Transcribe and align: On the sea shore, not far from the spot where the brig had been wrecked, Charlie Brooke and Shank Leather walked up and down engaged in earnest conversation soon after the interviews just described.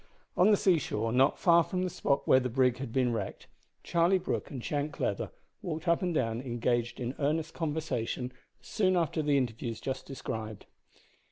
On 0.35 0.49
the 0.49 0.57
sea 0.57 0.79
shore, 0.79 1.13
not 1.13 1.37
far 1.37 1.63
from 1.63 1.83
the 1.83 1.89
spot 1.91 2.27
where 2.27 2.39
the 2.39 2.49
brig 2.49 2.77
had 2.77 2.91
been 2.91 3.13
wrecked, 3.13 3.45
Charlie 3.83 4.17
Brooke 4.17 4.49
and 4.49 4.63
Shank 4.63 4.99
Leather 4.99 5.29
walked 5.61 5.87
up 5.87 6.01
and 6.01 6.11
down 6.11 6.41
engaged 6.41 6.99
in 6.99 7.13
earnest 7.19 7.53
conversation 7.53 8.33
soon 8.61 8.97
after 8.97 9.21
the 9.21 9.37
interviews 9.37 9.79
just 9.79 10.07
described. 10.07 10.65